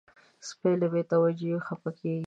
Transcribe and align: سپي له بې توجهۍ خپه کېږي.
سپي 0.47 0.71
له 0.81 0.87
بې 0.91 1.01
توجهۍ 1.11 1.53
خپه 1.67 1.89
کېږي. 1.97 2.19